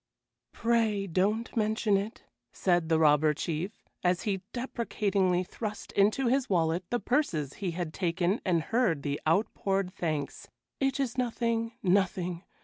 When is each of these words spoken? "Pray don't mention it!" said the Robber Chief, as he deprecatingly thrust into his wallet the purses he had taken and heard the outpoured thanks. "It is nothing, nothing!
"Pray 0.51 1.05
don't 1.05 1.55
mention 1.55 1.95
it!" 1.95 2.23
said 2.51 2.89
the 2.89 2.97
Robber 2.97 3.35
Chief, 3.35 3.83
as 4.03 4.23
he 4.23 4.41
deprecatingly 4.51 5.43
thrust 5.43 5.91
into 5.91 6.25
his 6.25 6.49
wallet 6.49 6.83
the 6.89 6.99
purses 6.99 7.53
he 7.61 7.69
had 7.69 7.93
taken 7.93 8.41
and 8.43 8.63
heard 8.63 9.03
the 9.03 9.21
outpoured 9.27 9.93
thanks. 9.93 10.47
"It 10.79 10.99
is 10.99 11.19
nothing, 11.19 11.73
nothing! 11.83 12.43